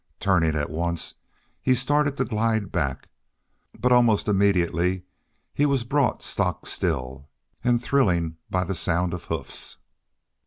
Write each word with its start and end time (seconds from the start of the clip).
Turning 0.19 0.55
at 0.55 0.71
once, 0.71 1.13
he 1.61 1.75
started 1.75 2.17
to 2.17 2.25
glide 2.25 2.71
back. 2.71 3.07
But 3.79 3.91
almost 3.91 4.27
immediately 4.27 5.03
he 5.53 5.67
was 5.67 5.83
brought 5.83 6.23
stock 6.23 6.65
still 6.65 7.29
and 7.63 7.79
thrilling 7.79 8.37
by 8.49 8.63
the 8.63 8.73
sound 8.73 9.13
of 9.13 9.25
hoofs. 9.25 9.77